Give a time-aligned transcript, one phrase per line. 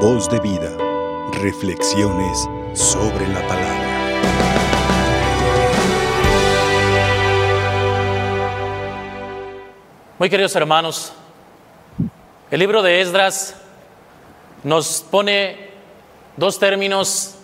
[0.00, 0.76] Voz de vida.
[1.40, 3.86] Reflexiones sobre la palabra.
[10.18, 11.14] Muy queridos hermanos,
[12.50, 13.56] el libro de Esdras
[14.62, 15.70] nos pone
[16.36, 17.38] dos términos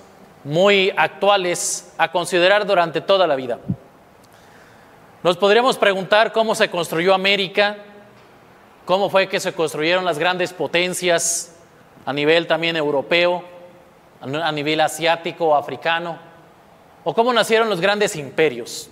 [0.44, 3.60] muy actuales a considerar durante toda la vida.
[5.22, 7.78] Nos podríamos preguntar cómo se construyó América,
[8.84, 11.51] cómo fue que se construyeron las grandes potencias
[12.04, 13.44] a nivel también europeo,
[14.20, 16.18] a nivel asiático o africano,
[17.04, 18.88] o cómo nacieron los grandes imperios.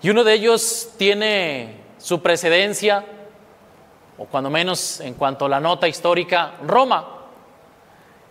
[0.00, 3.04] Y uno de ellos tiene su precedencia,
[4.16, 7.18] o cuando menos en cuanto a la nota histórica, Roma,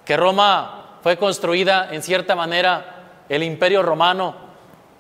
[0.06, 2.94] que Roma fue construida en cierta manera,
[3.30, 4.36] el imperio romano,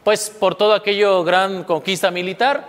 [0.04, 2.68] pues por todo aquello gran conquista militar,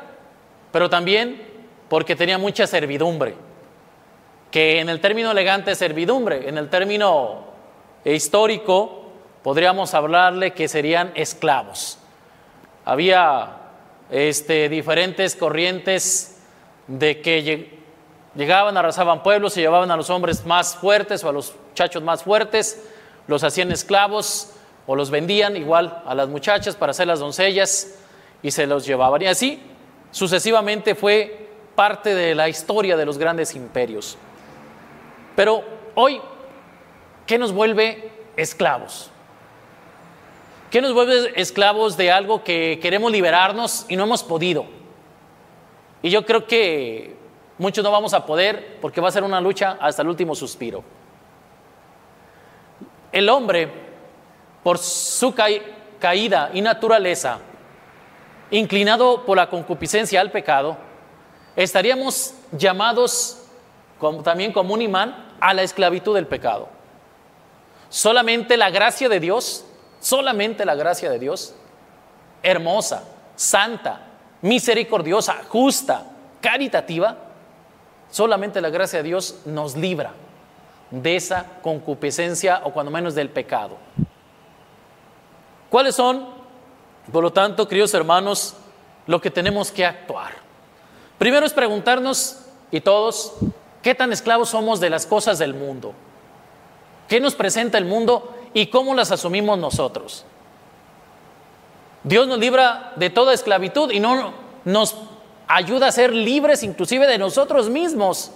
[0.72, 1.42] pero también
[1.88, 3.34] porque tenía mucha servidumbre,
[4.50, 7.44] que en el término elegante servidumbre, en el término
[8.04, 9.05] histórico
[9.42, 11.98] podríamos hablarle que serían esclavos.
[12.84, 13.56] Había
[14.10, 16.40] este, diferentes corrientes
[16.86, 17.78] de que
[18.34, 22.22] llegaban, arrasaban pueblos, se llevaban a los hombres más fuertes o a los muchachos más
[22.22, 22.83] fuertes,
[23.27, 24.55] los hacían esclavos
[24.86, 27.98] o los vendían igual a las muchachas para hacer las doncellas
[28.42, 29.20] y se los llevaban.
[29.20, 29.60] Y así
[30.10, 34.16] sucesivamente fue parte de la historia de los grandes imperios.
[35.39, 35.62] Pero
[35.94, 36.20] hoy,
[37.25, 39.08] ¿qué nos vuelve esclavos?
[40.69, 44.67] ¿Qué nos vuelve esclavos de algo que queremos liberarnos y no hemos podido?
[46.03, 47.14] Y yo creo que
[47.56, 50.83] muchos no vamos a poder porque va a ser una lucha hasta el último suspiro.
[53.12, 53.70] El hombre,
[54.64, 55.33] por su
[56.00, 57.39] caída y naturaleza,
[58.50, 60.77] inclinado por la concupiscencia al pecado,
[61.55, 63.45] estaríamos llamados
[64.25, 66.69] también como un imán a la esclavitud del pecado.
[67.89, 69.64] Solamente la gracia de Dios
[70.00, 71.55] Solamente la gracia de Dios,
[72.42, 73.05] hermosa,
[73.35, 74.01] santa,
[74.42, 76.05] misericordiosa, justa,
[76.40, 77.17] caritativa,
[78.11, 80.12] solamente la gracia de Dios nos libra
[80.90, 83.77] de esa concupiscencia o cuando menos del pecado.
[85.68, 86.29] ¿Cuáles son,
[87.12, 88.55] por lo tanto, queridos hermanos,
[89.07, 90.33] lo que tenemos que actuar?
[91.18, 93.35] Primero es preguntarnos, y todos,
[93.83, 95.94] ¿qué tan esclavos somos de las cosas del mundo?
[97.08, 100.24] ¿Qué nos presenta el mundo y cómo las asumimos nosotros.
[102.05, 104.33] Dios nos libra de toda esclavitud y no
[104.64, 104.96] nos
[105.46, 108.30] ayuda a ser libres inclusive de nosotros mismos.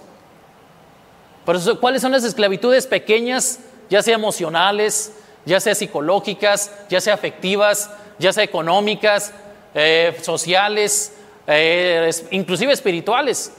[1.45, 3.59] Por eso, ¿cuáles son las esclavitudes pequeñas,
[3.89, 5.13] ya sea emocionales,
[5.45, 7.89] ya sea psicológicas, ya sea afectivas,
[8.19, 9.33] ya sea económicas,
[9.73, 11.13] eh, sociales,
[11.47, 13.53] eh, inclusive espirituales?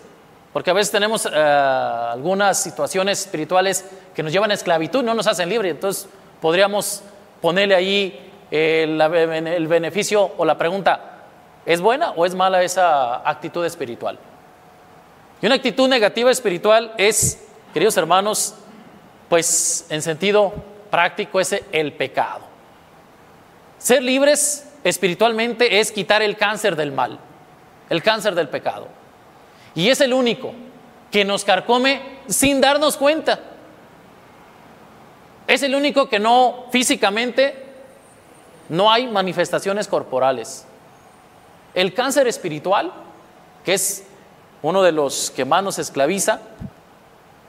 [0.54, 3.84] Porque a veces tenemos eh, algunas situaciones espirituales
[4.14, 5.72] que nos llevan a esclavitud, no nos hacen libres.
[5.72, 6.08] Entonces,
[6.40, 7.02] podríamos
[7.40, 11.24] ponerle ahí el, el beneficio o la pregunta,
[11.66, 14.16] ¿es buena o es mala esa actitud espiritual?
[15.42, 18.54] Y una actitud negativa espiritual es, queridos hermanos,
[19.28, 20.54] pues en sentido
[20.88, 22.42] práctico es el pecado.
[23.78, 27.18] Ser libres espiritualmente es quitar el cáncer del mal,
[27.90, 28.86] el cáncer del pecado.
[29.74, 30.52] Y es el único
[31.10, 33.40] que nos carcome sin darnos cuenta.
[35.46, 37.64] Es el único que no físicamente
[38.68, 40.66] no hay manifestaciones corporales.
[41.74, 42.92] El cáncer espiritual,
[43.64, 44.06] que es
[44.62, 46.40] uno de los que más nos esclaviza,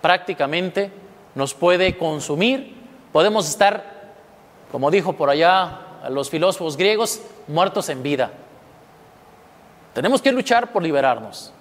[0.01, 0.91] prácticamente
[1.35, 2.75] nos puede consumir.
[3.13, 4.13] Podemos estar,
[4.71, 8.31] como dijo por allá los filósofos griegos, muertos en vida.
[9.93, 11.53] Tenemos que luchar por liberarnos.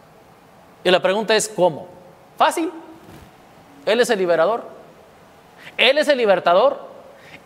[0.84, 1.88] Y la pregunta es, ¿cómo?
[2.36, 2.70] Fácil.
[3.86, 4.64] Él es el liberador.
[5.78, 6.78] Él es el libertador.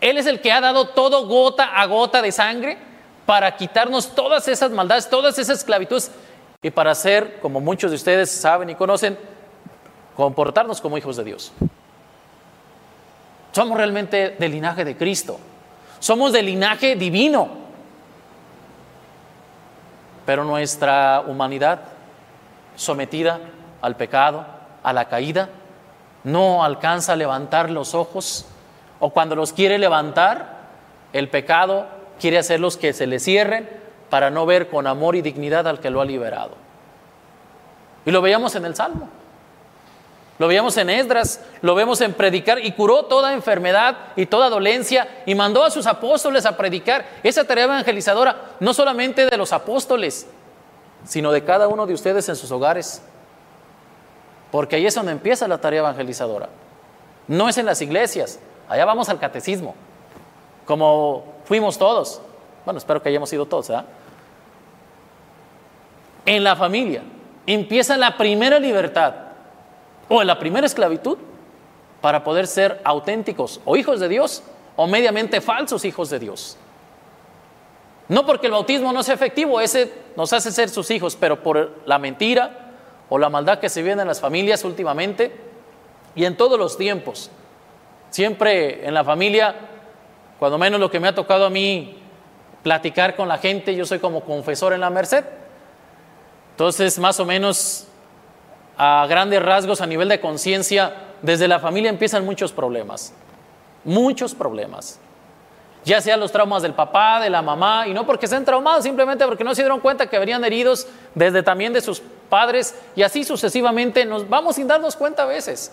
[0.01, 2.77] Él es el que ha dado todo gota a gota de sangre
[3.25, 6.11] para quitarnos todas esas maldades, todas esas esclavitudes
[6.61, 9.17] y para hacer, como muchos de ustedes saben y conocen,
[10.15, 11.53] comportarnos como hijos de Dios.
[13.53, 15.39] Somos realmente del linaje de Cristo.
[15.99, 17.49] Somos del linaje divino.
[20.25, 21.81] Pero nuestra humanidad
[22.79, 23.39] sometida
[23.81, 24.45] al pecado,
[24.83, 25.49] a la caída,
[26.23, 28.45] no alcanza a levantar los ojos
[28.99, 30.59] o cuando los quiere levantar,
[31.11, 31.87] el pecado
[32.19, 33.69] quiere hacerlos que se le cierren
[34.09, 36.51] para no ver con amor y dignidad al que lo ha liberado.
[38.05, 39.09] Y lo veíamos en el Salmo.
[40.37, 45.23] Lo veíamos en Esdras, lo vemos en predicar y curó toda enfermedad y toda dolencia
[45.25, 47.05] y mandó a sus apóstoles a predicar.
[47.23, 50.27] Esa tarea evangelizadora no solamente de los apóstoles,
[51.05, 53.01] sino de cada uno de ustedes en sus hogares.
[54.51, 56.49] Porque ahí es donde empieza la tarea evangelizadora.
[57.27, 59.75] no es en las iglesias, allá vamos al catecismo,
[60.65, 62.21] como fuimos todos.
[62.65, 63.85] Bueno, espero que hayamos ido todos, ¿verdad?
[66.25, 67.03] En la familia
[67.53, 69.13] empieza la primera libertad
[70.07, 71.17] o la primera esclavitud
[72.01, 74.43] para poder ser auténticos o hijos de Dios
[74.75, 76.57] o mediamente falsos hijos de Dios.
[78.09, 81.79] No porque el bautismo no sea efectivo, ese nos hace ser sus hijos, pero por
[81.85, 82.73] la mentira
[83.07, 85.31] o la maldad que se viene en las familias últimamente
[86.15, 87.29] y en todos los tiempos.
[88.09, 89.55] Siempre en la familia,
[90.39, 91.99] cuando menos lo que me ha tocado a mí
[92.63, 95.23] platicar con la gente, yo soy como confesor en la Merced.
[96.51, 97.87] Entonces, más o menos
[98.75, 103.13] a grandes rasgos, a nivel de conciencia, desde la familia empiezan muchos problemas,
[103.83, 104.99] muchos problemas.
[105.85, 109.25] Ya sean los traumas del papá, de la mamá, y no porque estén traumados, simplemente
[109.25, 113.23] porque no se dieron cuenta que venían heridos desde también de sus padres, y así
[113.23, 115.71] sucesivamente nos vamos sin darnos cuenta a veces.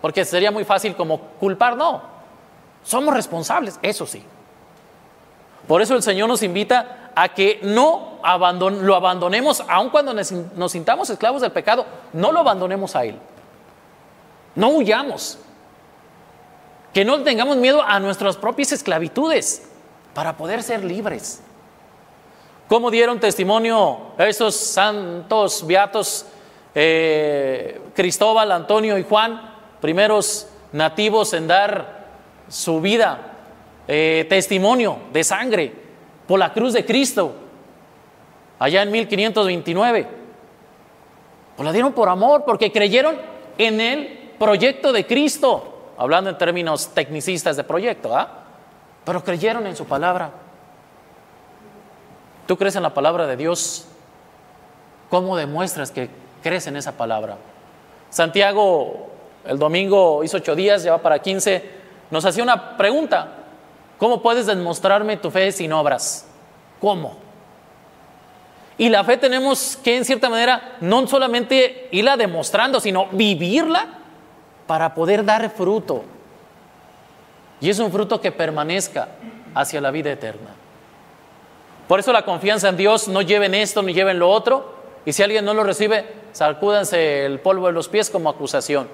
[0.00, 2.02] Porque sería muy fácil como culpar, no.
[2.84, 4.24] Somos responsables, eso sí.
[5.66, 11.10] Por eso el Señor nos invita a que no lo abandonemos, aun cuando nos sintamos
[11.10, 13.18] esclavos del pecado, no lo abandonemos a Él.
[14.54, 15.38] No huyamos.
[16.98, 19.62] Que no tengamos miedo a nuestras propias esclavitudes
[20.14, 21.40] para poder ser libres.
[22.66, 26.26] ¿Cómo dieron testimonio esos santos beatos
[26.74, 29.40] eh, Cristóbal, Antonio y Juan,
[29.80, 32.08] primeros nativos en dar
[32.48, 33.32] su vida,
[33.86, 35.72] eh, testimonio de sangre
[36.26, 37.32] por la cruz de Cristo,
[38.58, 40.08] allá en 1529?
[41.54, 43.16] Pues la dieron por amor, porque creyeron
[43.56, 45.67] en el proyecto de Cristo,
[45.98, 48.28] hablando en términos tecnicistas de proyecto, ¿ah?
[49.04, 50.30] pero creyeron en su palabra.
[52.46, 53.86] ¿Tú crees en la palabra de Dios?
[55.10, 56.08] ¿Cómo demuestras que
[56.42, 57.36] crees en esa palabra?
[58.10, 59.08] Santiago,
[59.44, 61.68] el domingo hizo ocho días, lleva para quince,
[62.10, 63.34] nos hacía una pregunta.
[63.98, 66.28] ¿Cómo puedes demostrarme tu fe sin obras?
[66.80, 67.16] ¿Cómo?
[68.78, 73.97] Y la fe tenemos que, en cierta manera, no solamente irla demostrando, sino vivirla
[74.68, 76.04] para poder dar fruto.
[77.60, 79.08] Y es un fruto que permanezca
[79.54, 80.50] hacia la vida eterna.
[81.88, 84.76] Por eso la confianza en Dios, no lleven esto ni lleven lo otro.
[85.06, 88.88] Y si alguien no lo recibe, sacúdanse el polvo de los pies como acusación.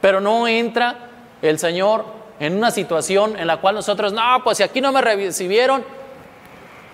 [0.00, 0.96] Pero no entra
[1.42, 2.06] el Señor
[2.40, 5.84] en una situación en la cual nosotros, no, pues si aquí no me recibieron,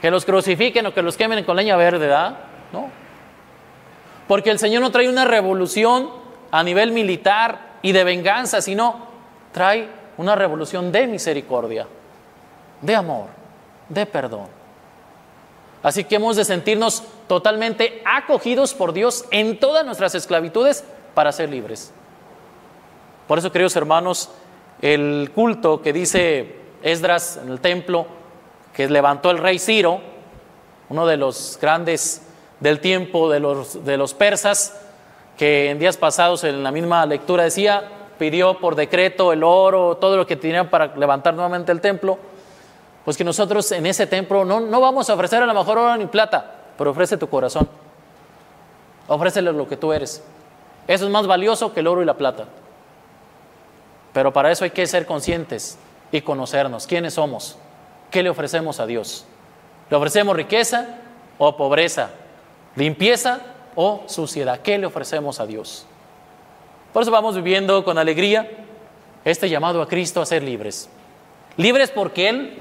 [0.02, 2.36] que los crucifiquen o que los quemen con leña verde, ¿verdad?
[2.72, 2.90] No.
[4.26, 6.10] Porque el Señor no trae una revolución
[6.50, 9.06] a nivel militar, y de venganza, sino
[9.52, 11.86] trae una revolución de misericordia,
[12.80, 13.26] de amor,
[13.88, 14.48] de perdón.
[15.82, 20.84] Así que hemos de sentirnos totalmente acogidos por Dios en todas nuestras esclavitudes
[21.14, 21.92] para ser libres.
[23.28, 24.30] Por eso, queridos hermanos,
[24.82, 28.06] el culto que dice Esdras en el templo,
[28.74, 30.00] que levantó el rey Ciro,
[30.88, 32.22] uno de los grandes
[32.60, 34.85] del tiempo de los, de los persas,
[35.36, 37.84] que en días pasados en la misma lectura decía,
[38.18, 42.18] pidió por decreto el oro, todo lo que tenían para levantar nuevamente el templo,
[43.04, 45.96] pues que nosotros en ese templo no, no vamos a ofrecer a lo mejor oro
[45.96, 47.68] ni plata, pero ofrece tu corazón,
[49.06, 50.22] ofrécele lo que tú eres.
[50.86, 52.44] Eso es más valioso que el oro y la plata.
[54.12, 55.78] Pero para eso hay que ser conscientes
[56.10, 57.58] y conocernos quiénes somos,
[58.10, 59.26] qué le ofrecemos a Dios.
[59.90, 60.86] ¿Le ofrecemos riqueza
[61.38, 62.10] o pobreza?
[62.76, 63.40] ¿Limpieza
[63.76, 64.60] o suciedad.
[64.60, 65.86] ¿Qué le ofrecemos a Dios?
[66.92, 68.50] Por eso vamos viviendo con alegría
[69.24, 70.88] este llamado a Cristo a ser libres.
[71.56, 72.58] Libres porque Él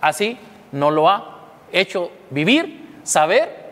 [0.00, 0.38] así
[0.70, 1.40] nos lo ha
[1.72, 3.62] hecho vivir, saber,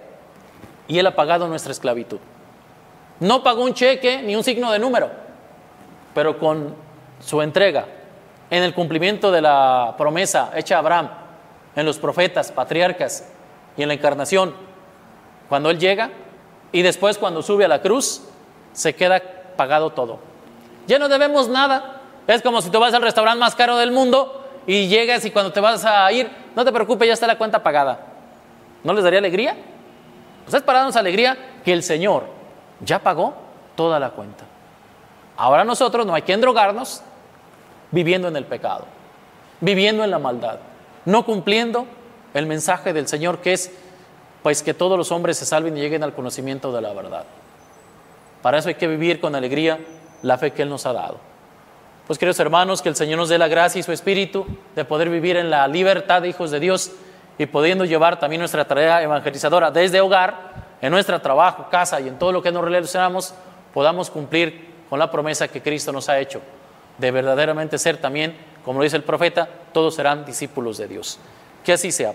[0.88, 2.18] y Él ha pagado nuestra esclavitud.
[3.20, 5.10] No pagó un cheque ni un signo de número,
[6.14, 6.74] pero con
[7.20, 7.86] su entrega,
[8.50, 11.10] en el cumplimiento de la promesa hecha a Abraham,
[11.76, 13.28] en los profetas, patriarcas
[13.76, 14.54] y en la encarnación,
[15.48, 16.10] cuando Él llega,
[16.72, 18.22] y después cuando sube a la cruz,
[18.72, 19.20] se queda
[19.56, 20.18] pagado todo.
[20.86, 22.00] Ya no debemos nada.
[22.26, 25.52] Es como si tú vas al restaurante más caro del mundo y llegas y cuando
[25.52, 28.06] te vas a ir, no te preocupes, ya está la cuenta pagada.
[28.84, 29.56] ¿No les daría alegría?
[30.44, 32.24] Pues es para darnos alegría que el Señor
[32.80, 33.34] ya pagó
[33.74, 34.44] toda la cuenta.
[35.36, 37.02] Ahora nosotros no hay que endrogarnos
[37.90, 38.86] viviendo en el pecado,
[39.60, 40.58] viviendo en la maldad,
[41.04, 41.86] no cumpliendo
[42.34, 43.72] el mensaje del Señor que es
[44.42, 47.24] pues que todos los hombres se salven y lleguen al conocimiento de la verdad.
[48.42, 49.78] Para eso hay que vivir con alegría
[50.22, 51.18] la fe que Él nos ha dado.
[52.06, 55.10] Pues queridos hermanos, que el Señor nos dé la gracia y su espíritu de poder
[55.10, 56.92] vivir en la libertad de hijos de Dios
[57.38, 62.18] y pudiendo llevar también nuestra tarea evangelizadora desde hogar, en nuestro trabajo, casa y en
[62.18, 63.34] todo lo que nos relacionamos,
[63.72, 66.40] podamos cumplir con la promesa que Cristo nos ha hecho
[66.98, 71.18] de verdaderamente ser también, como lo dice el profeta, todos serán discípulos de Dios.
[71.64, 72.14] Que así sea.